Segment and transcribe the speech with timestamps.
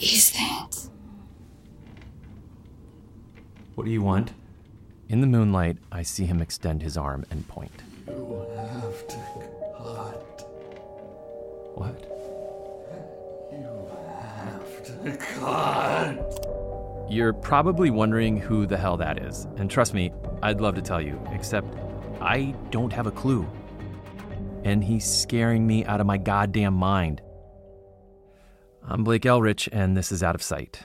[0.00, 0.88] is that?
[3.74, 4.32] What do you want?
[5.08, 7.82] In the moonlight, I see him extend his arm and point.
[8.06, 9.16] You have to
[9.76, 10.46] cut.
[11.74, 12.06] What?
[13.52, 17.06] You have to cut.
[17.10, 19.48] You're probably wondering who the hell that is.
[19.56, 20.12] And trust me,
[20.42, 21.74] I'd love to tell you, except
[22.20, 23.48] I don't have a clue.
[24.62, 27.20] And he's scaring me out of my goddamn mind.
[28.86, 30.82] I'm Blake Elrich, and this is Out of Sight.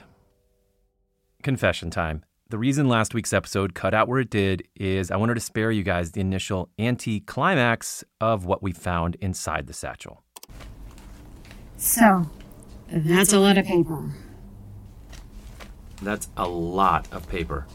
[1.42, 2.24] Confession time.
[2.48, 5.70] The reason last week's episode cut out where it did is I wanted to spare
[5.70, 10.22] you guys the initial anti climax of what we found inside the satchel.
[11.78, 12.30] So,
[12.88, 14.12] that's a lot of paper.
[16.02, 17.66] That's a lot of paper.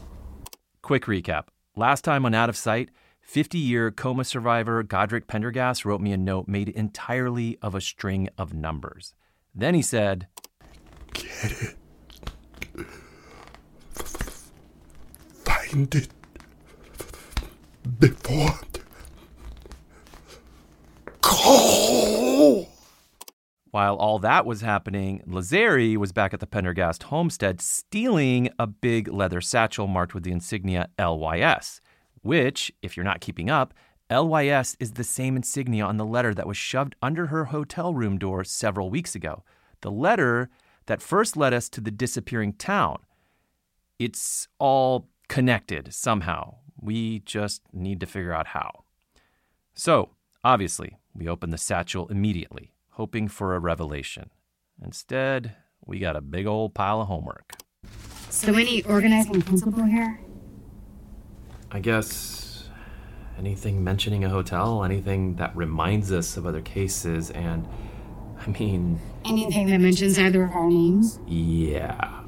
[0.80, 1.44] Quick recap.
[1.76, 6.16] Last time on Out of Sight, 50 year coma survivor Godric Pendergast wrote me a
[6.16, 9.14] note made entirely of a string of numbers.
[9.54, 10.28] Then he said,
[11.12, 11.76] Get it.
[15.44, 16.08] Find it.
[17.98, 18.60] Before.
[21.20, 22.66] Go!
[23.70, 29.08] While all that was happening, Lazari was back at the Pendergast homestead stealing a big
[29.08, 31.80] leather satchel marked with the insignia LYS,
[32.20, 33.72] which, if you're not keeping up,
[34.12, 38.18] LYS is the same insignia on the letter that was shoved under her hotel room
[38.18, 39.42] door several weeks ago.
[39.80, 40.50] The letter
[40.86, 42.98] that first led us to the disappearing town.
[43.98, 46.56] It's all connected somehow.
[46.78, 48.84] We just need to figure out how.
[49.74, 50.10] So,
[50.44, 54.28] obviously, we open the satchel immediately, hoping for a revelation.
[54.84, 57.54] Instead, we got a big old pile of homework.
[58.28, 60.20] So, any organizing principle here?
[61.70, 62.51] I guess
[63.46, 67.66] anything mentioning a hotel, anything that reminds us of other cases, and
[68.46, 71.18] I mean, Anything that mentions either of our names?
[71.26, 72.18] yeah.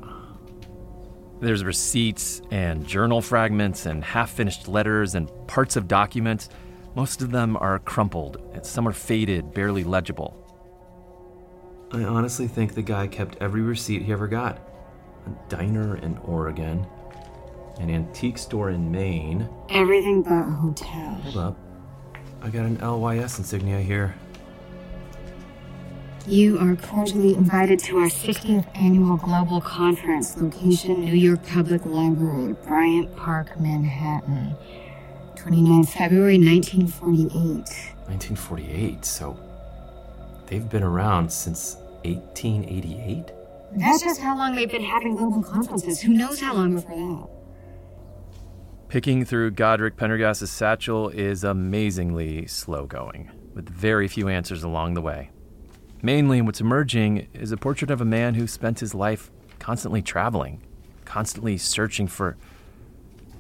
[1.41, 6.49] There's receipts and journal fragments and half finished letters and parts of documents.
[6.95, 10.41] Most of them are crumpled, and some are faded, barely legible.
[11.93, 14.59] I honestly think the guy kept every receipt he ever got
[15.27, 16.87] a diner in Oregon,
[17.79, 19.49] an antique store in Maine.
[19.71, 21.15] Everything but a hotel.
[21.23, 21.57] Hold up.
[22.43, 24.15] I got an LYS insignia here.
[26.27, 32.55] You are cordially invited to our 60th annual global conference, location New York Public Library,
[32.67, 34.57] Bryant Park, Manhattan.
[35.37, 37.35] 29th February 1948.
[38.09, 39.39] 1948, so
[40.47, 43.33] they've been around since 1888?
[43.77, 46.01] That's just how long they've been having global conferences.
[46.01, 47.34] Who knows how long before that?
[48.95, 55.01] Picking through Godric Pendergast's satchel is amazingly slow going, with very few answers along the
[55.01, 55.31] way.
[56.01, 60.63] Mainly, what's emerging is a portrait of a man who spent his life constantly traveling,
[61.05, 62.37] constantly searching for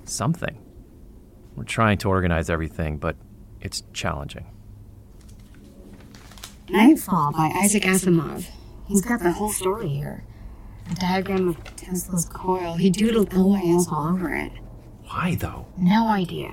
[0.02, 0.58] something.
[1.54, 3.14] We're trying to organize everything, but
[3.60, 4.46] it's challenging.
[6.68, 8.46] Nightfall by Isaac Asimov.
[8.88, 10.24] He's got the whole story here.
[10.90, 12.74] A diagram of Tesla's coil.
[12.74, 14.50] He doodled LYS all over it.
[15.14, 15.66] Why, though?
[15.78, 16.50] No idea.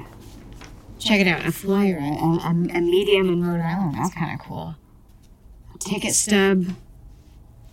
[0.99, 1.43] Check it out.
[1.47, 3.95] A flyer, a, a, a medium in Rhode Island.
[3.95, 4.75] That's kind of cool.
[5.73, 6.65] A ticket stub.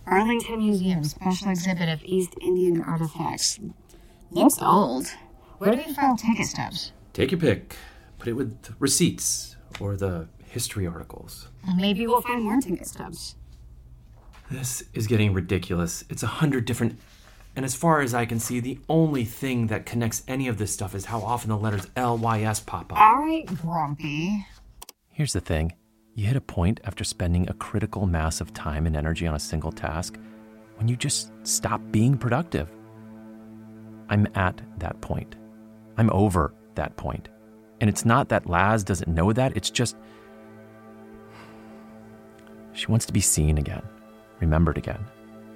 [0.07, 3.59] Arlington Museum special exhibit of East Indian artifacts.
[4.31, 5.05] Looks old.
[5.59, 6.91] Where do you file ticket stubs?
[7.13, 7.75] Take your pick.
[8.17, 11.49] Put it with receipts or the history articles.
[11.77, 13.35] Maybe we'll find more ticket stubs.
[14.49, 16.03] This is getting ridiculous.
[16.09, 16.99] It's a hundred different.
[17.59, 20.71] And as far as I can see, the only thing that connects any of this
[20.71, 22.97] stuff is how often the letters LYS pop up.
[22.97, 24.45] All right, Grumpy.
[25.11, 25.73] Here's the thing
[26.15, 29.39] you hit a point after spending a critical mass of time and energy on a
[29.41, 30.17] single task
[30.77, 32.71] when you just stop being productive.
[34.07, 35.35] I'm at that point.
[35.97, 37.27] I'm over that point.
[37.81, 39.97] And it's not that Laz doesn't know that, it's just.
[42.71, 43.83] She wants to be seen again,
[44.39, 45.05] remembered again.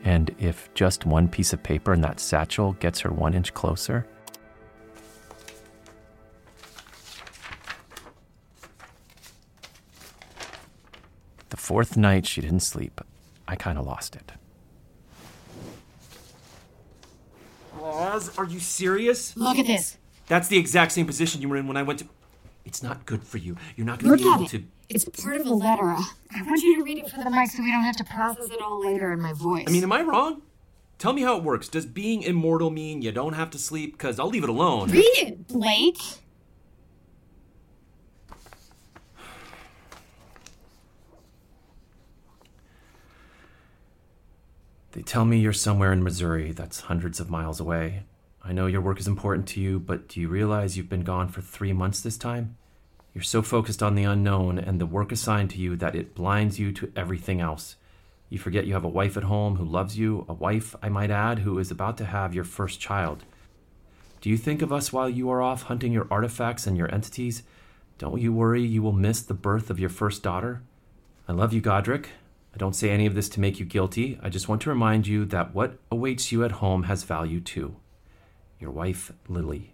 [0.04, 4.06] And if just one piece of paper in that satchel gets her one inch closer,
[11.50, 13.00] the fourth night she didn't sleep,
[13.48, 14.34] I kind of lost it.
[17.80, 19.36] Laz, are you serious?
[19.38, 19.98] Look at this.
[20.28, 22.06] That's the exact same position you were in when I went to.
[22.65, 23.57] It's not good for you.
[23.75, 24.50] You're not going Look to be at able it.
[24.50, 24.63] to.
[24.89, 25.83] It's part of a letter.
[25.83, 28.50] I want you to read it for the mic so we don't have to process
[28.50, 29.65] it all later in my voice.
[29.68, 30.42] I mean, am I wrong?
[31.00, 31.68] Tell me how it works.
[31.68, 33.94] Does being immortal mean you don't have to sleep?
[33.94, 34.89] Because I'll leave it alone.
[34.92, 35.98] read it, Blake.
[44.92, 48.04] They tell me you're somewhere in Missouri that's hundreds of miles away.
[48.45, 51.30] I know your work is important to you, but do you realize you've been gone
[51.30, 52.57] for three months this time?
[53.13, 56.60] You're so focused on the unknown and the work assigned to you that it blinds
[56.60, 57.78] you to everything else.
[58.30, 61.12] You forget you have a wife at home who loves you, a wife, I might
[61.12, 63.24] add, who is about to have your first child.
[64.19, 67.44] Do you think of us while you are off hunting your artifacts and your entities?
[67.98, 70.63] Don't you worry you will miss the birth of your first daughter?
[71.28, 72.10] I love you, Godric.
[72.54, 74.19] I don't say any of this to make you guilty.
[74.22, 77.78] I just want to remind you that what awaits you at home has value too.
[78.63, 79.74] Your wife, Lily.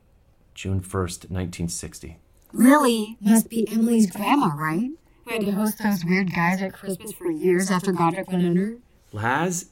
[0.56, 2.18] June 1st, 1960.
[2.53, 4.89] Lily must be Emily's grandma, right?
[5.25, 8.77] Who had to host those weird guys at Christmas for years after Godric went under?
[9.13, 9.68] Laz?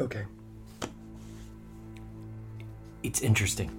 [0.00, 0.24] Okay.
[3.04, 3.70] It's interesting.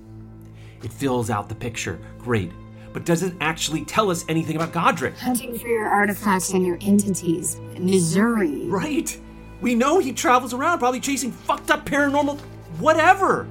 [0.82, 2.00] It fills out the picture.
[2.18, 2.54] Great.
[2.94, 5.18] But doesn't actually tell us anything about Godric.
[5.18, 7.60] Hunting for your artifacts and your entities.
[7.78, 8.64] Missouri.
[8.68, 9.20] Right.
[9.60, 12.40] We know he travels around, probably chasing fucked up paranormal
[12.80, 13.48] whatever.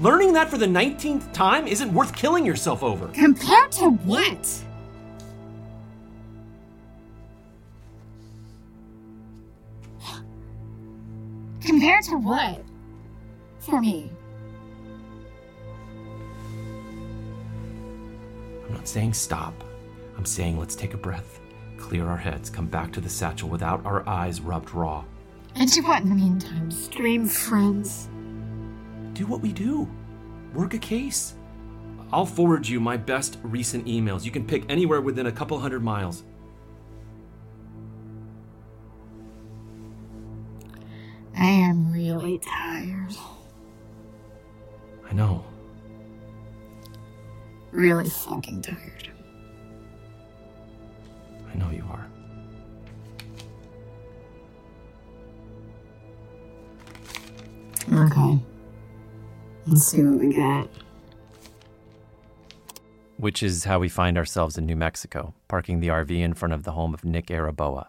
[0.00, 3.08] Learning that for the 19th time isn't worth killing yourself over.
[3.08, 4.64] Compared to what?
[11.60, 12.64] Compared to what?
[13.60, 14.10] For me.
[18.66, 19.54] I'm not saying stop.
[20.16, 21.40] I'm saying let's take a breath,
[21.76, 25.04] clear our heads, come back to the satchel without our eyes rubbed raw.
[25.54, 26.70] And do what in the meantime?
[26.70, 28.08] Stream friends.
[29.22, 29.88] Do what we do.
[30.52, 31.36] Work a case.
[32.12, 34.24] I'll forward you my best recent emails.
[34.24, 36.24] You can pick anywhere within a couple hundred miles.
[41.38, 43.14] I am really tired.
[45.08, 45.44] I know.
[47.70, 49.08] Really fucking tired.
[51.48, 52.08] I know you are.
[57.92, 58.51] Okay.
[59.72, 60.68] Let's see what we got.
[63.16, 66.64] Which is how we find ourselves in New Mexico, parking the RV in front of
[66.64, 67.86] the home of Nick Araboa.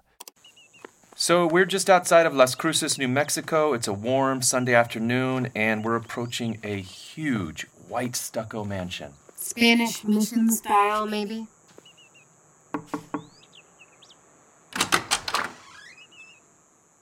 [1.18, 3.74] So we're just outside of Las Cruces, New Mexico.
[3.74, 9.12] It's a warm Sunday afternoon, and we're approaching a huge white stucco mansion.
[9.36, 11.48] Spanish mission style, maybe?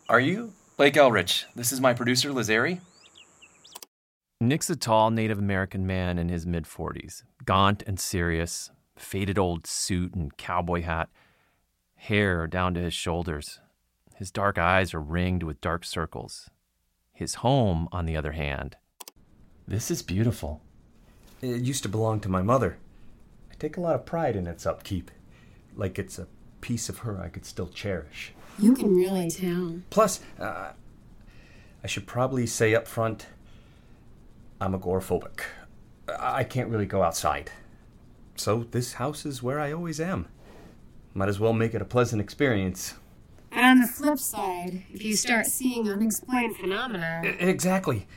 [0.09, 0.53] Are you?
[0.75, 1.43] Blake Elrich.
[1.55, 2.79] This is my producer, Lazari.
[4.41, 9.67] Nick's a tall Native American man in his mid 40s, gaunt and serious, faded old
[9.67, 11.09] suit and cowboy hat,
[11.93, 13.59] hair down to his shoulders.
[14.15, 16.49] His dark eyes are ringed with dark circles.
[17.13, 18.77] His home, on the other hand,
[19.67, 20.63] this is beautiful.
[21.43, 22.79] It used to belong to my mother.
[23.51, 25.11] I take a lot of pride in its upkeep,
[25.75, 26.25] like it's a
[26.61, 28.33] piece of her I could still cherish.
[28.57, 29.81] You can really tell.
[29.91, 30.71] Plus, uh,
[31.83, 33.27] I should probably say up front,
[34.61, 35.41] I'm agoraphobic.
[36.07, 37.51] I I can't really go outside.
[38.35, 40.27] So this house is where I always am.
[41.13, 42.93] Might as well make it a pleasant experience.
[43.51, 48.07] And on the flip side, if you start seeing unexplained phenomena, I- exactly.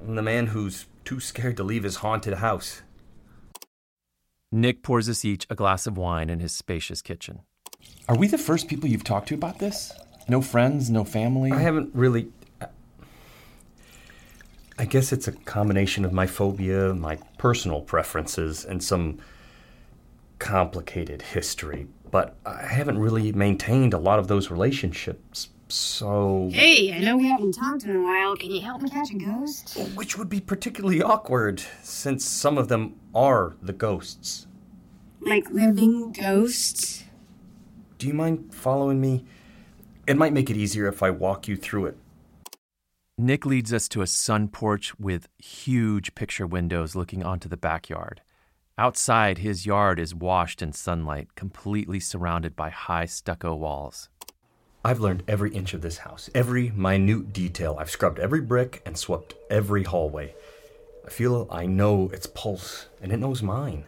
[0.00, 2.82] I'm the man who's too scared to leave his haunted house.
[4.52, 7.40] Nick pours us each a glass of wine in his spacious kitchen.
[8.08, 9.92] Are we the first people you've talked to about this?
[10.28, 11.50] No friends, no family?
[11.52, 12.28] I haven't really.
[14.80, 19.18] I guess it's a combination of my phobia, my personal preferences, and some
[20.38, 21.86] complicated history.
[22.10, 26.48] But I haven't really maintained a lot of those relationships, so.
[26.50, 28.34] hey, I know we haven't talked in a while.
[28.36, 29.76] Can you help me catch a ghost?
[29.94, 34.46] Which would be particularly awkward, since some of them are the ghosts.
[35.20, 37.04] Like living ghosts?
[37.98, 39.26] Do you mind following me?
[40.06, 41.98] It might make it easier if I walk you through it.
[43.22, 48.22] Nick leads us to a sun porch with huge picture windows looking onto the backyard.
[48.78, 54.08] Outside, his yard is washed in sunlight, completely surrounded by high stucco walls.
[54.82, 57.76] I've learned every inch of this house, every minute detail.
[57.78, 60.34] I've scrubbed every brick and swept every hallway.
[61.06, 63.84] I feel I know its pulse, and it knows mine.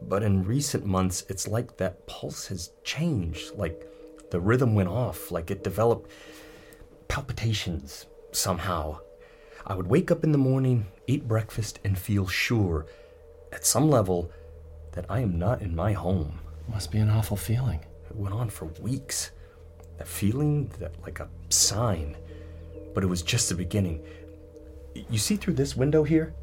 [0.00, 3.86] But in recent months, it's like that pulse has changed, like
[4.30, 6.10] the rhythm went off, like it developed
[7.06, 8.98] palpitations somehow.
[9.66, 12.86] I would wake up in the morning, eat breakfast, and feel sure,
[13.52, 14.30] at some level,
[14.92, 16.38] that I am not in my home.
[16.68, 17.80] Must be an awful feeling.
[18.10, 19.30] It went on for weeks.
[19.98, 22.16] That feeling, that like a sign.
[22.94, 24.04] But it was just the beginning.
[25.10, 26.34] You see through this window here?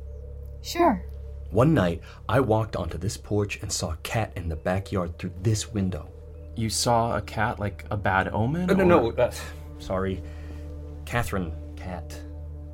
[0.61, 1.03] Sure.
[1.51, 5.33] One night, I walked onto this porch and saw a cat in the backyard through
[5.41, 6.09] this window.
[6.55, 8.67] You saw a cat like a bad omen?
[8.67, 9.11] No, no, no.
[9.11, 9.31] Uh,
[9.79, 10.21] sorry,
[11.05, 12.15] Catherine Cat,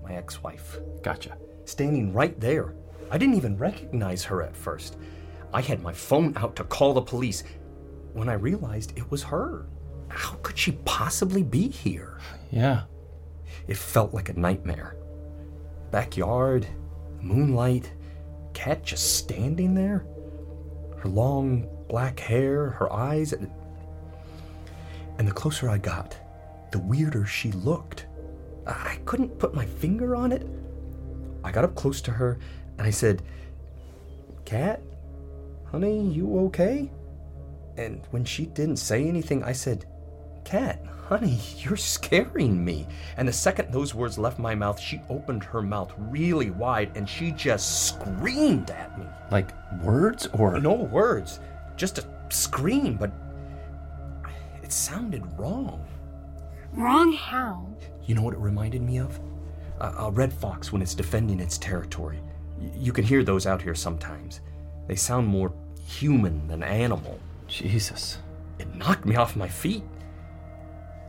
[0.04, 1.38] my ex wife, Gotcha.
[1.64, 2.74] standing right there.
[3.10, 4.98] I didn't even recognize her at first.
[5.54, 7.44] I had my phone out to call the police
[8.12, 9.66] when I realized it was her.
[10.10, 12.20] How could she possibly be here?
[12.52, 12.84] Yeah.
[13.68, 14.98] It felt like a nightmare.
[15.90, 16.68] Backyard,
[17.22, 17.90] moonlight,
[18.54, 20.06] cat just standing there.
[20.98, 23.32] Her long black hair, her eyes.
[23.32, 23.50] And
[25.28, 26.18] the closer I got,
[26.74, 28.06] the weirder she looked.
[28.68, 30.46] I couldn't put my finger on it.
[31.44, 32.38] I got up close to her
[32.78, 33.24] and I said,
[34.46, 34.82] Cat,
[35.72, 36.92] honey, you okay?
[37.78, 39.86] And when she didn't say anything, I said,
[40.44, 42.88] Cat, honey, you're scaring me.
[43.16, 47.08] And the second those words left my mouth, she opened her mouth really wide and
[47.08, 49.06] she just screamed at me.
[49.32, 51.40] Like words or No words,
[51.78, 53.12] just a scream, but
[54.62, 55.86] it sounded wrong.
[56.74, 57.66] Wrong how?
[58.06, 59.20] You know what it reminded me of?
[59.80, 62.20] A, a red fox when it's defending its territory.
[62.60, 64.42] Y- you can hear those out here sometimes.
[64.88, 65.54] They sound more
[65.88, 67.20] human than animal.
[67.48, 68.20] Jesus.
[68.60, 69.84] It knocked me off my feet.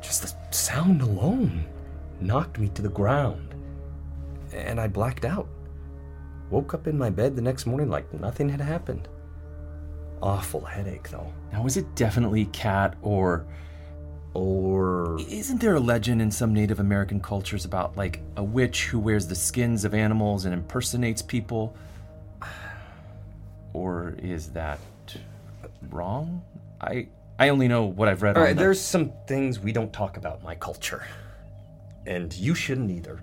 [0.02, 1.64] Just the sound alone
[2.20, 3.54] knocked me to the ground.
[4.52, 5.48] And I blacked out.
[6.50, 9.08] Woke up in my bed the next morning like nothing had happened.
[10.22, 11.32] Awful headache, though.
[11.52, 13.46] Now was it definitely cat or
[14.38, 15.18] Or.
[15.28, 19.26] isn't there a legend in some Native American cultures about like a witch who wears
[19.26, 21.75] the skins of animals and impersonates people?
[23.75, 24.78] Or is that
[25.90, 26.42] wrong?
[26.80, 29.73] I I only know what I've read All on right, the- there's some things we
[29.73, 31.04] don't talk about in my culture.
[32.07, 33.21] And you shouldn't either.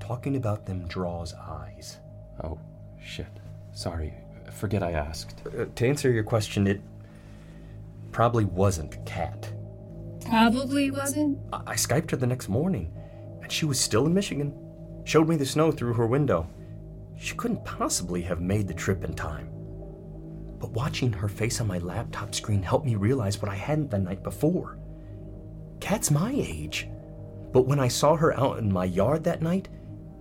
[0.00, 1.98] Talking about them draws eyes.
[2.42, 2.58] Oh,
[3.04, 3.28] shit.
[3.72, 4.14] Sorry.
[4.50, 5.42] Forget I asked.
[5.46, 6.80] Uh, to answer your question, it
[8.10, 9.52] probably wasn't Cat.
[10.30, 11.38] Probably wasn't.
[11.52, 12.92] I-, I Skyped her the next morning,
[13.42, 14.54] and she was still in Michigan.
[15.04, 16.48] Showed me the snow through her window.
[17.18, 19.48] She couldn't possibly have made the trip in time.
[20.58, 23.98] But watching her face on my laptop screen helped me realize what I hadn't the
[23.98, 24.78] night before.
[25.80, 26.88] Cat's my age.
[27.52, 29.68] But when I saw her out in my yard that night,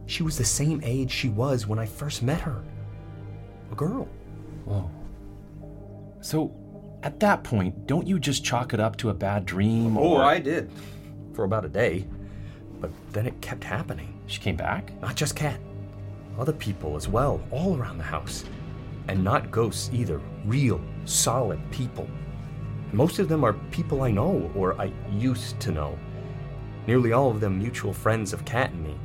[0.07, 2.63] she was the same age she was when I first met her.
[3.71, 4.07] A girl.
[4.65, 4.89] Whoa.
[6.21, 6.51] So,
[7.03, 9.97] at that point, don't you just chalk it up to a bad dream?
[9.97, 10.71] Oh, or- I did.
[11.33, 12.05] For about a day.
[12.81, 14.19] But then it kept happening.
[14.27, 14.91] She came back?
[15.01, 15.59] Not just Cat,
[16.37, 18.45] other people as well, all around the house.
[19.07, 22.07] And not ghosts either, real, solid people.
[22.91, 25.97] Most of them are people I know or I used to know.
[26.87, 28.95] Nearly all of them mutual friends of Cat and me.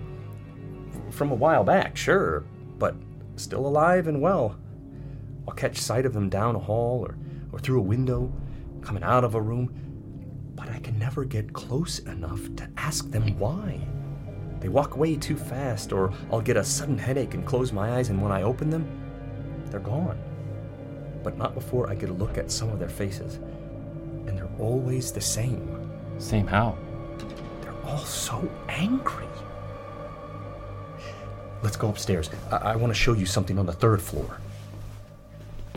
[1.11, 2.45] From a while back, sure,
[2.79, 2.95] but
[3.37, 4.57] still alive and well.
[5.47, 7.17] I'll catch sight of them down a hall or,
[7.55, 8.33] or through a window,
[8.83, 9.73] coming out of a room,
[10.57, 13.79] but I can never get close enough to ask them why.
[14.59, 18.09] They walk away too fast, or I'll get a sudden headache and close my eyes,
[18.09, 18.89] and when I open them,
[19.71, 20.19] they're gone.
[21.23, 23.37] But not before I get a look at some of their faces.
[24.27, 25.89] And they're always the same.
[26.19, 26.77] Same how?
[27.61, 29.29] They're all so angry.
[31.63, 32.31] Let's go upstairs.
[32.51, 34.41] I, I want to show you something on the third floor.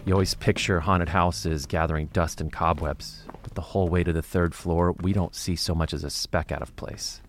[0.07, 4.21] You always picture haunted houses gathering dust and cobwebs, but the whole way to the
[4.21, 7.19] third floor, we don't see so much as a speck out of place.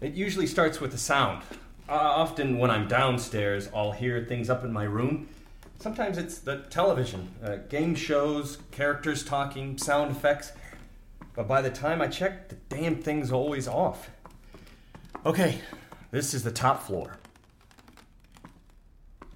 [0.00, 1.44] It usually starts with a sound.
[1.88, 5.28] Uh, often, when I'm downstairs, I'll hear things up in my room.
[5.78, 10.50] Sometimes it's the television, uh, game shows, characters talking, sound effects.
[11.36, 14.10] But by the time I check, the damn thing's always off.
[15.24, 15.60] Okay,
[16.10, 17.18] this is the top floor.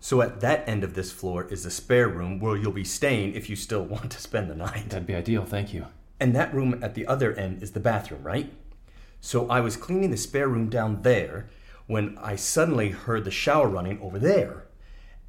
[0.04, 3.32] So, at that end of this floor is the spare room where you'll be staying
[3.32, 4.90] if you still want to spend the night.
[4.90, 5.86] That'd be ideal, thank you.
[6.20, 8.52] And that room at the other end is the bathroom, right?
[9.22, 11.48] So I was cleaning the spare room down there
[11.86, 14.66] when I suddenly heard the shower running over there.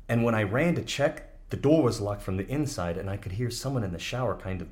[0.09, 3.15] And when I ran to check, the door was locked from the inside, and I
[3.15, 4.67] could hear someone in the shower kind of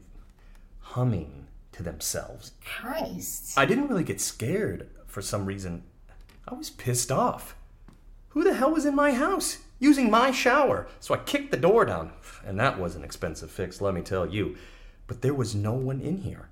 [0.79, 2.51] humming to themselves.
[2.65, 3.57] Christ.
[3.57, 5.83] I didn't really get scared for some reason.
[6.45, 7.55] I was pissed off.
[8.31, 10.87] Who the hell was in my house using my shower?
[10.99, 12.13] So I kicked the door down.
[12.45, 14.57] And that was an expensive fix, let me tell you.
[15.05, 16.49] But there was no one in here.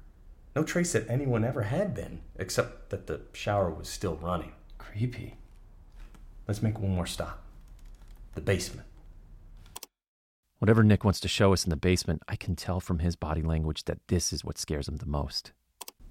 [0.55, 4.51] No trace that anyone ever had been, except that the shower was still running.
[4.77, 5.37] Creepy.
[6.47, 7.41] Let's make one more stop
[8.33, 8.87] the basement.
[10.59, 13.41] Whatever Nick wants to show us in the basement, I can tell from his body
[13.41, 15.51] language that this is what scares him the most.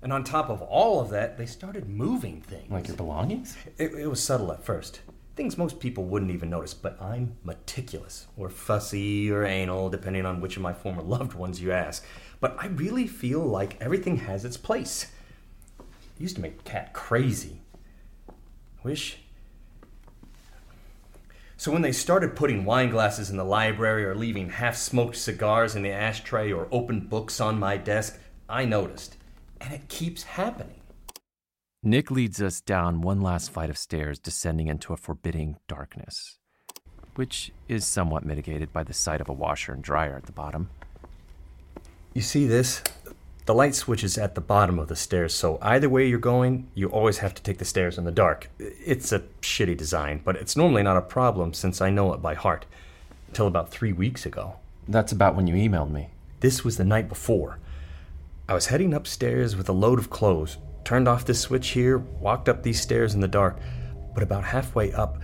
[0.03, 2.71] And on top of all of that, they started moving things.
[2.71, 3.57] Like your belongings?
[3.79, 5.01] It, it was subtle at first.
[5.41, 10.43] Things most people wouldn't even notice, but I'm meticulous, or fussy, or anal, depending on
[10.43, 12.05] which of my former loved ones you ask.
[12.41, 15.07] But I really feel like everything has its place.
[16.19, 17.63] He used to make Cat crazy.
[18.83, 19.21] Wish.
[21.57, 25.75] So when they started putting wine glasses in the library or leaving half smoked cigars
[25.75, 29.17] in the ashtray or open books on my desk, I noticed.
[29.59, 30.80] And it keeps happening.
[31.83, 36.37] Nick leads us down one last flight of stairs, descending into a forbidding darkness,
[37.15, 40.69] which is somewhat mitigated by the sight of a washer and dryer at the bottom.
[42.13, 42.83] You see this?
[43.47, 46.69] The light switch is at the bottom of the stairs, so either way you're going,
[46.75, 48.51] you always have to take the stairs in the dark.
[48.59, 52.35] It's a shitty design, but it's normally not a problem since I know it by
[52.35, 52.67] heart.
[53.29, 54.57] Until about three weeks ago.
[54.87, 56.11] That's about when you emailed me.
[56.41, 57.59] This was the night before.
[58.47, 60.59] I was heading upstairs with a load of clothes,
[60.91, 63.61] turned off this switch here, walked up these stairs in the dark,
[64.13, 65.21] but about halfway up,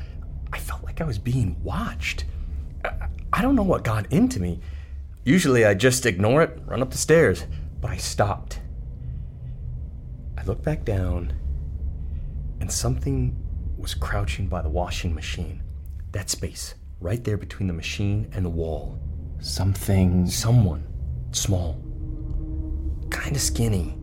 [0.53, 2.25] I felt like I was being watched.
[2.85, 4.61] I, I don't know what got into me.
[5.25, 7.47] Usually I just ignore it, run up the stairs,
[7.81, 8.61] but I stopped.
[10.39, 11.33] I looked back down,
[12.61, 13.37] and something
[13.77, 15.65] was crouching by the washing machine.
[16.13, 19.01] That space, right there between the machine and the wall.
[19.41, 20.29] Something.
[20.29, 20.87] Someone,
[21.33, 21.83] small,
[23.11, 23.99] kind of skinny,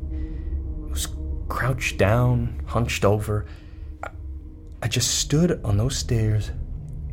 [1.47, 3.45] crouched down, hunched over.
[4.03, 4.09] I,
[4.81, 6.51] I just stood on those stairs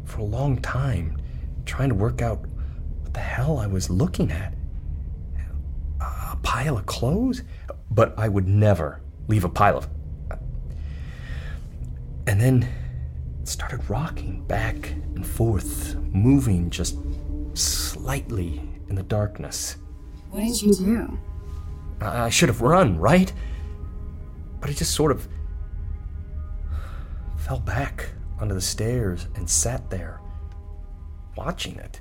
[0.05, 1.17] for a long time,
[1.65, 2.47] trying to work out
[3.03, 4.55] what the hell I was looking at.
[6.01, 7.43] A pile of clothes?
[7.91, 9.89] But I would never leave a pile of.
[12.27, 12.69] And then
[13.43, 16.97] it started rocking back and forth, moving just
[17.55, 19.77] slightly in the darkness.
[20.31, 21.19] What did you do?
[22.01, 23.33] I I should have run, right?
[24.61, 25.29] But I just sort of
[27.37, 30.21] fell back onto the stairs and sat there,
[31.37, 32.01] watching it.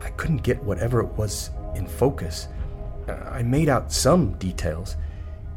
[0.00, 2.48] I couldn't get whatever it was in focus.
[3.08, 4.96] Uh, I made out some details.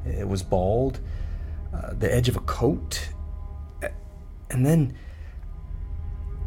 [0.05, 0.99] It was bald,
[1.73, 3.09] uh, the edge of a coat,
[4.49, 4.97] and then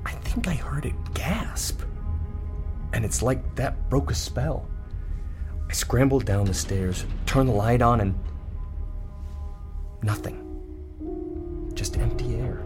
[0.05, 1.81] I think I heard it gasp.
[2.93, 4.69] And it's like that broke a spell.
[5.69, 8.19] I scrambled down the stairs, turned the light on, and
[10.05, 10.41] nothing.
[11.75, 12.65] Just empty air.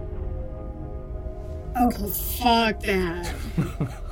[1.77, 3.35] Okay, fuck that.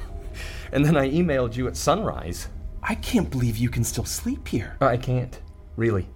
[0.73, 2.49] And then I emailed you at sunrise.
[2.83, 4.77] I can't believe you can still sleep here.
[4.81, 5.41] I can't,
[5.77, 6.09] really.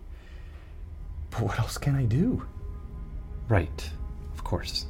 [1.31, 2.46] But what else can I do?
[3.49, 3.90] Right,
[4.35, 4.87] of course.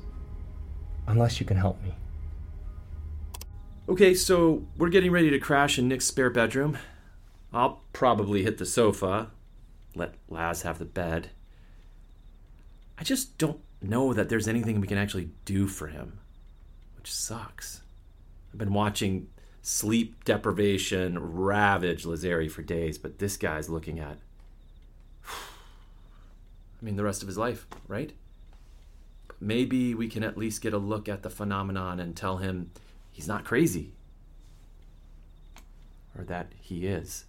[1.07, 1.95] Unless you can help me.
[3.89, 6.79] Okay, so we're getting ready to crash in Nick's spare bedroom.
[7.53, 9.31] I'll probably hit the sofa,
[9.95, 11.31] let Laz have the bed.
[13.01, 16.19] I just don't know that there's anything we can actually do for him,
[16.99, 17.81] which sucks.
[18.53, 19.29] I've been watching
[19.63, 24.19] sleep deprivation ravage Lazari for days, but this guy's looking at.
[25.27, 28.13] I mean, the rest of his life, right?
[29.41, 32.71] Maybe we can at least get a look at the phenomenon and tell him
[33.11, 33.93] he's not crazy.
[36.19, 37.25] Or that he is.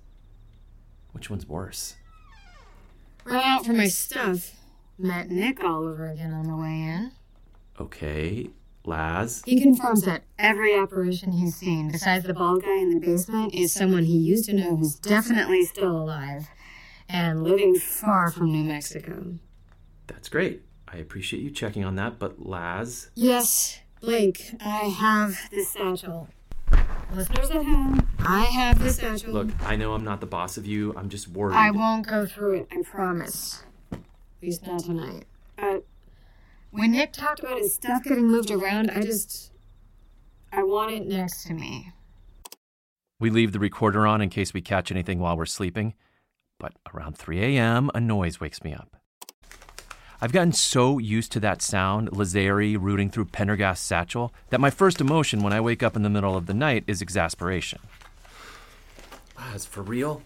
[1.14, 1.96] Which one's worse?
[3.24, 4.58] Ran out for my stuff.
[4.98, 7.12] Met Nick all over again on the way in.
[7.80, 8.50] Okay,
[8.86, 9.42] Laz.
[9.46, 13.72] He confirms that every apparition he's seen, besides the bald guy in the basement, is
[13.72, 16.48] someone he used to know who's definitely still alive
[17.10, 19.36] and living far from New Mexico.
[20.08, 20.64] That's great.
[20.88, 23.10] I appreciate you checking on that, but Laz.
[23.16, 26.28] Yes, Blake, I have the satchel.
[27.14, 29.34] Listeners at home, I have the satchel.
[29.34, 30.94] Look, I know I'm not the boss of you.
[30.96, 31.56] I'm just worried.
[31.56, 33.64] I won't go through it, I promise.
[34.42, 35.26] At least not tonight.
[35.56, 35.86] But
[36.72, 39.52] when Nick talked about his stuff getting moved around, I just.
[40.52, 41.92] I want it next to me.
[43.20, 45.94] We leave the recorder on in case we catch anything while we're sleeping,
[46.58, 48.98] but around 3 a.m., a noise wakes me up.
[50.20, 55.00] I've gotten so used to that sound, Lazari rooting through Pendergast's satchel, that my first
[55.00, 57.80] emotion when I wake up in the middle of the night is exasperation.
[59.38, 60.24] Laz, for real?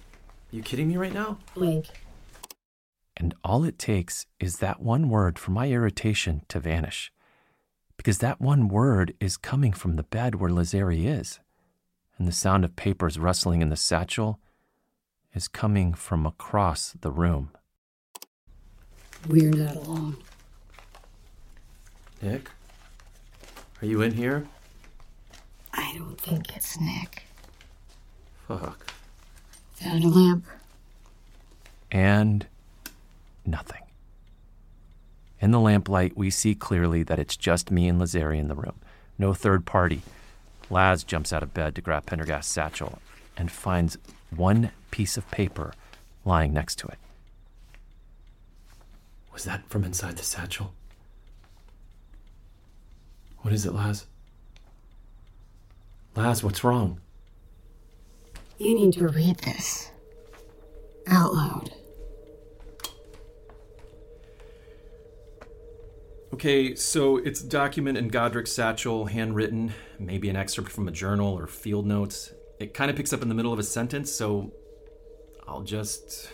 [0.52, 1.38] you kidding me right now?
[1.54, 1.90] Blake,
[3.18, 7.12] And all it takes is that one word for my irritation to vanish.
[7.98, 11.40] Because that one word is coming from the bed where Lazari is.
[12.18, 14.40] And the sound of papers rustling in the satchel
[15.34, 17.52] is coming from across the room.
[19.28, 20.18] we're not alone.
[22.22, 22.50] Nick?
[23.82, 24.48] Are you in here?
[25.74, 27.24] I don't think it's Nick.
[28.48, 28.94] Fuck.
[29.76, 30.46] Found a lamp.
[31.92, 32.48] And
[33.48, 33.82] nothing.
[35.40, 38.80] In the lamplight, we see clearly that it's just me and Lazari in the room.
[39.18, 40.02] No third party.
[40.70, 43.00] Laz jumps out of bed to grab Pendergast's satchel
[43.38, 43.98] and finds
[44.36, 45.74] one piece of paper
[46.24, 46.98] lying next to it.
[49.34, 50.74] Was that from inside the satchel?
[53.40, 54.08] What is it, Laz?
[56.16, 57.00] Laz, what's wrong?
[58.58, 59.92] You need to read this
[61.08, 61.72] out loud.
[66.34, 71.38] Okay, so it's a document in Godric's satchel, handwritten, maybe an excerpt from a journal
[71.38, 72.34] or field notes.
[72.60, 74.52] It kind of picks up in the middle of a sentence, so
[75.48, 76.30] I'll just.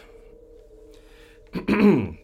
[1.53, 2.17] the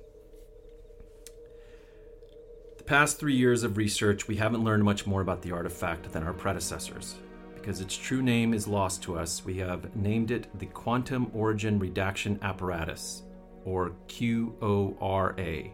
[2.86, 6.34] past three years of research, we haven't learned much more about the artifact than our
[6.34, 7.16] predecessors.
[7.54, 11.80] Because its true name is lost to us, we have named it the Quantum Origin
[11.80, 13.24] Redaction Apparatus,
[13.66, 15.72] or QORA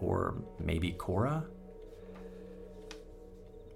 [0.00, 1.44] or maybe Cora?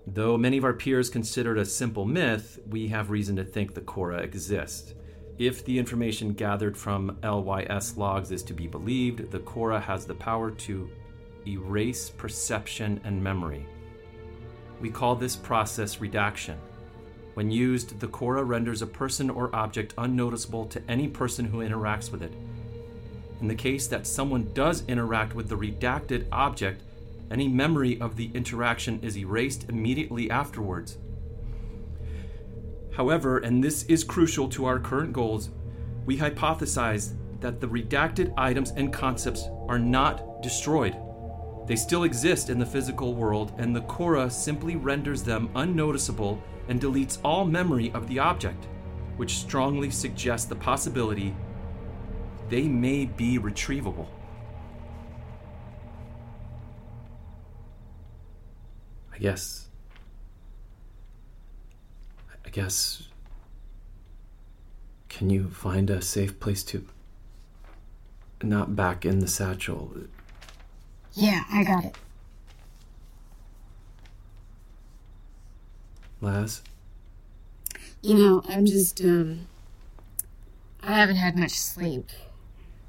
[0.06, 3.74] Though many of our peers consider it a simple myth, we have reason to think
[3.74, 4.94] the Cora exist.
[5.38, 10.14] If the information gathered from LYS logs is to be believed, the Cora has the
[10.14, 10.90] power to
[11.46, 13.66] erase perception and memory.
[14.80, 16.58] We call this process redaction.
[17.34, 22.12] When used, the Cora renders a person or object unnoticeable to any person who interacts
[22.12, 22.32] with it,
[23.44, 26.80] in the case that someone does interact with the redacted object,
[27.30, 30.96] any memory of the interaction is erased immediately afterwards.
[32.96, 35.50] However, and this is crucial to our current goals,
[36.06, 40.96] we hypothesize that the redacted items and concepts are not destroyed.
[41.66, 46.80] They still exist in the physical world, and the Cora simply renders them unnoticeable and
[46.80, 48.68] deletes all memory of the object,
[49.18, 51.36] which strongly suggests the possibility
[52.54, 54.06] they may be retrievable.
[59.12, 59.66] I guess.
[62.46, 63.08] I guess.
[65.08, 66.86] Can you find a safe place to.
[68.40, 69.92] Not back in the satchel?
[71.14, 71.96] Yeah, I got it.
[76.20, 76.62] Laz?
[78.00, 79.48] You know, I'm just, um.
[80.84, 82.10] I haven't had much sleep.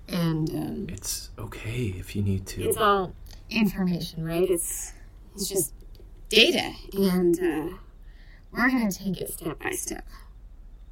[0.08, 0.88] And, um.
[0.90, 2.64] It's okay if you need to.
[2.70, 3.14] It's all
[3.50, 4.50] information, right?
[4.50, 4.94] It's.
[5.34, 5.74] It's just
[6.30, 6.74] data.
[6.94, 7.78] And, uh.
[8.52, 10.06] We're gonna take it step by step.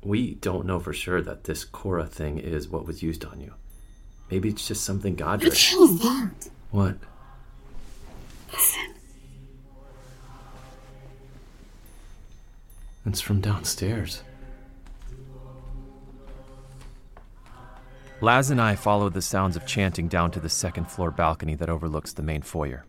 [0.01, 3.53] We don't know for sure that this Cora thing is what was used on you.
[4.29, 6.49] Maybe it's just something What the hell is that?
[6.71, 6.97] What?
[8.51, 8.93] Listen.
[13.05, 14.23] It's from downstairs.
[18.23, 21.69] Laz and I follow the sounds of chanting down to the second floor balcony that
[21.69, 22.85] overlooks the main foyer.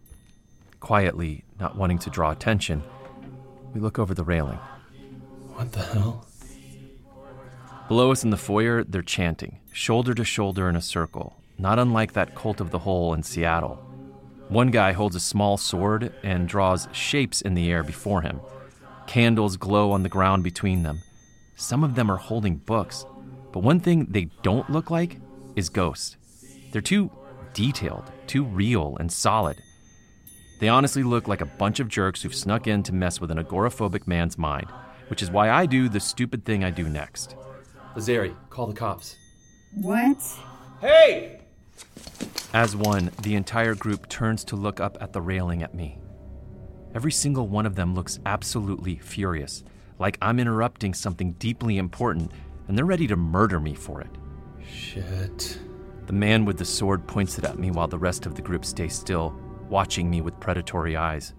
[0.78, 2.84] Quietly, not wanting to draw attention,
[3.74, 4.60] we look over the railing.
[5.54, 6.24] What the hell?
[7.88, 12.12] Below us in the foyer, they're chanting, shoulder to shoulder in a circle, not unlike
[12.12, 13.84] that cult of the hole in Seattle.
[14.50, 18.38] One guy holds a small sword and draws shapes in the air before him.
[19.08, 21.00] Candles glow on the ground between them.
[21.56, 23.04] Some of them are holding books,
[23.50, 25.18] but one thing they don't look like
[25.56, 26.16] is ghosts.
[26.72, 27.10] They're too
[27.52, 29.62] detailed, too real and solid.
[30.60, 33.38] They honestly look like a bunch of jerks who've snuck in to mess with an
[33.38, 34.66] agoraphobic man's mind,
[35.08, 37.36] which is why I do the stupid thing I do next.
[37.94, 39.16] Lazari, call the cops.
[39.74, 40.18] What?
[40.80, 41.40] Hey!
[42.52, 45.98] As one, the entire group turns to look up at the railing at me.
[46.94, 49.64] Every single one of them looks absolutely furious,
[49.98, 52.30] like I'm interrupting something deeply important,
[52.68, 54.10] and they're ready to murder me for it.
[54.68, 55.58] Shit.
[56.06, 58.64] The man with the sword points it at me while the rest of the group
[58.64, 59.34] stay still,
[59.68, 61.32] watching me with predatory eyes.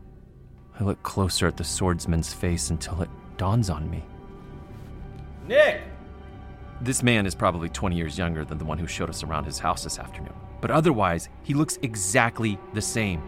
[0.80, 4.04] I look closer at the swordsman's face until it dawns on me.
[5.48, 5.82] Nick!
[6.82, 9.60] This man is probably 20 years younger than the one who showed us around his
[9.60, 13.22] house this afternoon, but otherwise, he looks exactly the same.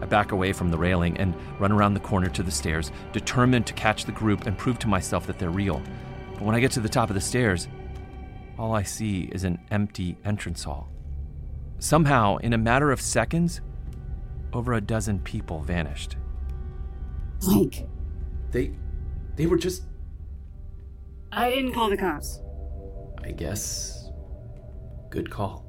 [0.00, 3.66] I back away from the railing and run around the corner to the stairs, determined
[3.66, 5.82] to catch the group and prove to myself that they're real.
[6.34, 7.68] But when I get to the top of the stairs,
[8.58, 10.90] all I see is an empty entrance hall.
[11.78, 13.60] Somehow, in a matter of seconds,
[14.52, 16.16] over a dozen people vanished.
[17.40, 17.86] Blake.
[18.50, 18.72] They
[19.36, 19.84] they were just
[21.30, 22.40] I didn't call the cops.
[23.22, 24.10] I guess.
[25.10, 25.64] Good call.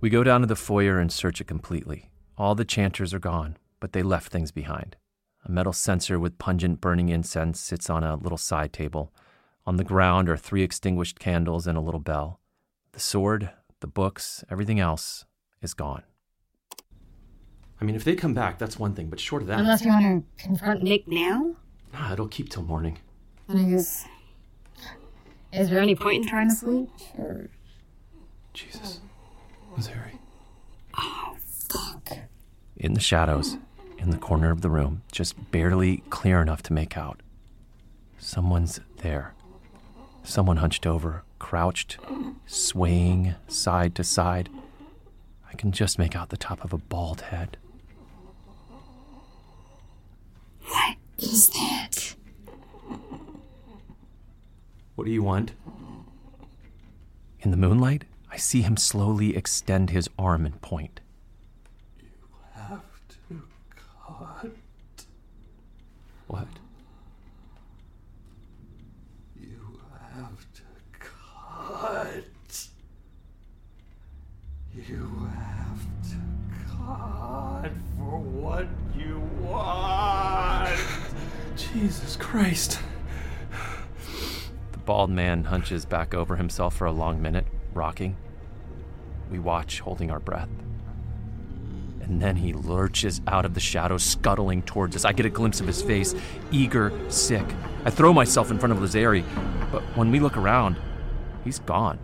[0.00, 2.10] We go down to the foyer and search it completely.
[2.36, 4.96] All the chanters are gone, but they left things behind.
[5.44, 9.12] A metal censer with pungent burning incense sits on a little side table.
[9.68, 12.40] On the ground are three extinguished candles and a little bell.
[12.92, 13.50] The sword,
[13.80, 15.26] the books, everything else
[15.60, 16.04] is gone.
[17.78, 19.90] I mean, if they come back, that's one thing, but short of that, Unless you
[19.90, 21.54] want to confront Nick now?
[21.92, 22.96] nah, it'll keep till morning.
[23.46, 24.06] Then I guess.
[25.52, 26.88] Is there any point in trying to sleep?
[27.18, 27.50] Or
[28.54, 29.02] Jesus.
[29.76, 30.18] Missouri.
[30.96, 31.36] Oh,
[32.74, 33.58] in the shadows,
[33.98, 37.20] in the corner of the room, just barely clear enough to make out.
[38.16, 39.34] Someone's there.
[40.28, 41.96] Someone hunched over, crouched,
[42.44, 44.50] swaying side to side.
[45.50, 47.56] I can just make out the top of a bald head.
[50.66, 52.14] What is that?
[54.96, 55.52] What do you want?
[57.40, 61.00] In the moonlight, I see him slowly extend his arm and point.
[61.98, 62.06] You
[62.52, 62.82] have
[63.30, 63.42] to
[64.06, 64.52] cut.
[66.26, 66.48] What?
[82.28, 82.78] Christ.
[84.72, 88.18] The bald man hunches back over himself for a long minute, rocking.
[89.30, 90.50] We watch, holding our breath.
[92.02, 95.06] And then he lurches out of the shadows, scuttling towards us.
[95.06, 96.14] I get a glimpse of his face,
[96.50, 97.46] eager, sick.
[97.86, 99.24] I throw myself in front of Lazari,
[99.72, 100.76] but when we look around,
[101.44, 101.98] he's gone.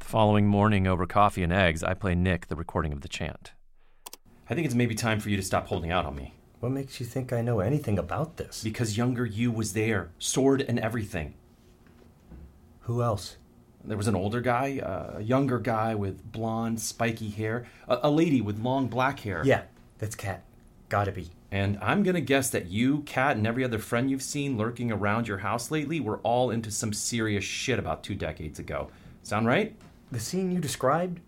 [0.00, 3.54] The following morning, over coffee and eggs, I play Nick the recording of the chant.
[4.50, 6.35] I think it's maybe time for you to stop holding out on me.
[6.60, 8.62] What makes you think I know anything about this?
[8.64, 11.34] Because younger you was there, sword and everything.
[12.82, 13.36] Who else?
[13.84, 18.10] There was an older guy, uh, a younger guy with blonde, spiky hair, a, a
[18.10, 19.42] lady with long black hair.
[19.44, 19.62] Yeah,
[19.98, 20.42] that's Cat.
[20.88, 21.30] Gotta be.
[21.52, 25.28] And I'm gonna guess that you, Cat, and every other friend you've seen lurking around
[25.28, 28.90] your house lately were all into some serious shit about two decades ago.
[29.22, 29.76] Sound right?
[30.10, 31.20] The scene you described?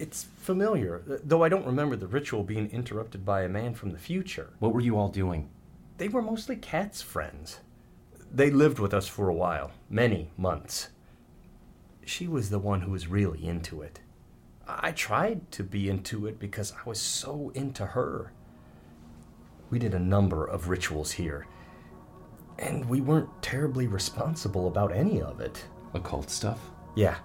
[0.00, 3.98] It's familiar, though I don't remember the ritual being interrupted by a man from the
[3.98, 4.48] future.
[4.58, 5.50] What were you all doing?
[5.98, 7.60] They were mostly Cat's friends.
[8.32, 10.88] They lived with us for a while, many months.
[12.06, 14.00] She was the one who was really into it.
[14.66, 18.32] I tried to be into it because I was so into her.
[19.68, 21.46] We did a number of rituals here,
[22.58, 25.62] and we weren't terribly responsible about any of it.
[25.92, 26.58] Occult stuff?
[26.94, 27.18] Yeah,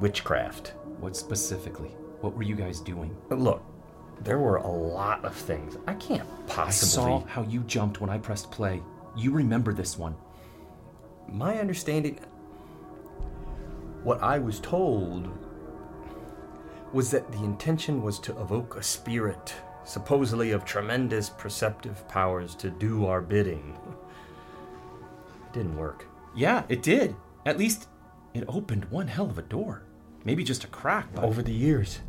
[0.00, 0.72] witchcraft.
[1.02, 1.88] What specifically?
[2.20, 3.16] What were you guys doing?
[3.28, 3.64] But look,
[4.20, 5.76] there were a lot of things.
[5.88, 7.12] I can't possibly.
[7.12, 8.80] I saw how you jumped when I pressed play.
[9.16, 10.14] You remember this one.
[11.28, 12.20] My understanding.
[14.04, 15.28] What I was told
[16.92, 22.70] was that the intention was to evoke a spirit, supposedly of tremendous perceptive powers, to
[22.70, 23.76] do our bidding.
[25.46, 26.06] It didn't work.
[26.36, 27.16] Yeah, it did.
[27.44, 27.88] At least
[28.34, 29.82] it opened one hell of a door.
[30.24, 32.00] Maybe just a crack, but Over the years,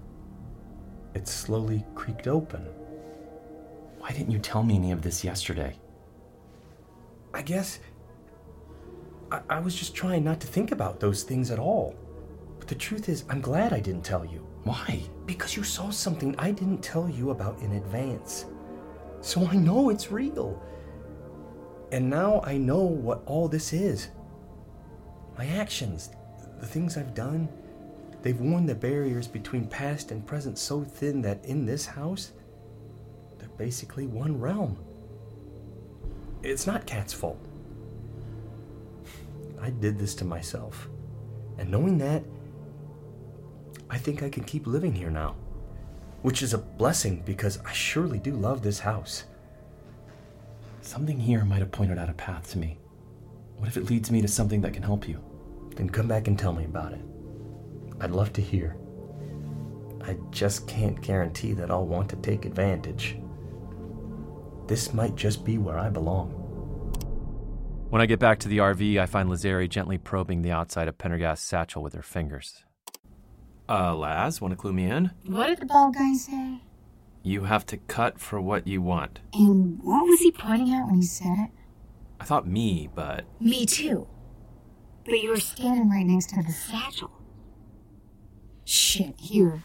[1.13, 2.65] it slowly creaked open.
[3.99, 5.75] why didn't you tell me any of this yesterday?
[7.33, 7.79] I guess
[9.31, 11.95] I, I was just trying not to think about those things at all.
[12.59, 14.45] But the truth is, I'm glad I didn't tell you.
[14.63, 15.01] Why?
[15.25, 18.45] Because you saw something I didn't tell you about in advance.
[19.21, 20.61] So I know it's real.
[21.91, 24.09] And now I know what all this is.
[25.37, 26.11] My actions,
[26.59, 27.49] the things I've done,
[28.23, 32.31] they've worn the barriers between past and present so thin that in this house,
[33.37, 34.77] they're basically one realm.
[36.41, 37.39] It's not Cat's fault.
[39.61, 40.89] I did this to myself.
[41.57, 42.23] And knowing that,
[43.89, 45.35] I think I can keep living here now.
[46.21, 49.25] Which is a blessing because I surely do love this house.
[50.81, 52.77] Something here might have pointed out a path to me.
[53.57, 55.21] What if it leads me to something that can help you?
[55.75, 57.12] Then come back and tell me about it.
[58.01, 58.75] I'd love to hear.
[60.01, 63.17] I just can't guarantee that I'll want to take advantage.
[64.67, 66.31] This might just be where I belong.
[67.89, 70.97] When I get back to the RV, I find Lazari gently probing the outside of
[70.97, 72.63] Pendergast's satchel with her fingers.
[73.69, 75.11] Uh, Laz, want to clue me in?
[75.25, 76.61] What did the bald guy say?
[77.21, 79.19] You have to cut for what you want.
[79.33, 81.51] And what was he pointing at when he said it?
[82.19, 84.07] I thought me, but Me too.
[85.05, 87.11] But you were standing right next to the satchel.
[88.65, 89.63] Shit, here.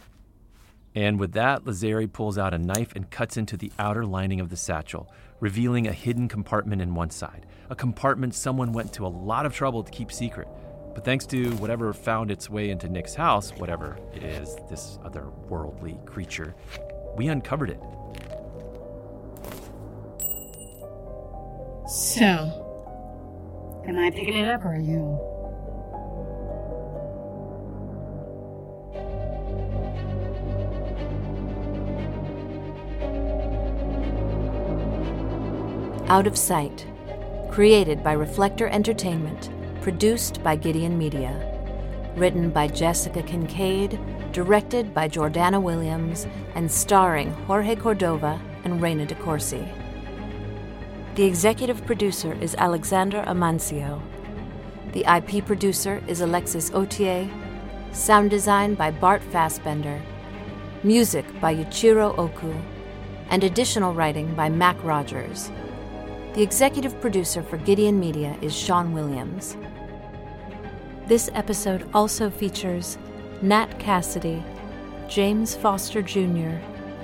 [0.95, 4.49] And with that, Lazari pulls out a knife and cuts into the outer lining of
[4.49, 7.47] the satchel, revealing a hidden compartment in one side.
[7.71, 10.49] A compartment someone went to a lot of trouble to keep secret.
[10.95, 16.05] But thanks to whatever found its way into Nick's house, whatever it is, this otherworldly
[16.05, 16.57] creature,
[17.17, 17.81] we uncovered it.
[21.89, 25.38] So, am I picking it up or are you?
[36.09, 36.87] Out of Sight.
[37.51, 39.51] Created by Reflector Entertainment.
[39.83, 41.45] Produced by Gideon Media.
[42.17, 43.99] written by Jessica Kincaid,
[44.33, 49.69] directed by Jordana Williams, and starring Jorge Cordova and Reina Corsi.
[51.15, 54.01] The executive producer is Alexander Amancio.
[54.93, 57.31] The IP producer is Alexis Otier.
[57.93, 60.01] Sound design by Bart Fassbender.
[60.83, 62.55] Music by Yuichiro Oku.
[63.31, 65.51] And additional writing by Mac Rogers.
[66.39, 69.57] The executive producer for Gideon Media is Sean Williams.
[71.09, 72.97] This episode also features
[73.43, 74.45] Nat Cassidy,
[75.09, 76.55] James Foster Jr.,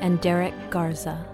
[0.00, 1.26] and Derek Garza.